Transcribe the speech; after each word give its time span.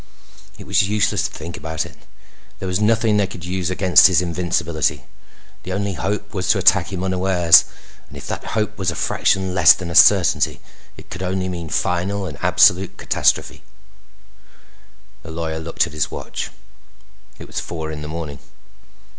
It 0.57 0.65
was 0.65 0.81
useless 0.89 1.27
to 1.27 1.31
think 1.35 1.57
about 1.57 1.85
it. 1.85 1.95
There 2.57 2.67
was 2.67 2.79
nothing 2.79 3.17
they 3.17 3.27
could 3.27 3.45
use 3.45 3.69
against 3.69 4.07
his 4.07 4.19
invincibility. 4.19 5.03
The 5.61 5.73
only 5.73 5.93
hope 5.93 6.33
was 6.33 6.49
to 6.49 6.57
attack 6.57 6.91
him 6.91 7.03
unawares... 7.03 7.65
and 8.09 8.17
if 8.17 8.25
that 8.25 8.57
hope 8.57 8.79
was 8.79 8.89
a 8.89 8.95
fraction 8.95 9.53
less 9.53 9.73
than 9.73 9.91
a 9.91 9.93
certainty 9.93 10.59
it 10.97 11.11
could 11.11 11.21
only 11.21 11.49
mean 11.49 11.69
final 11.69 12.25
and 12.25 12.39
absolute 12.43 12.97
catastrophe. 12.97 13.61
The 15.21 15.29
lawyer 15.29 15.59
looked 15.59 15.85
at 15.85 15.93
his 15.93 16.09
watch. 16.09 16.49
It 17.37 17.45
was 17.45 17.59
four 17.59 17.91
in 17.91 18.01
the 18.01 18.07
morning. 18.07 18.39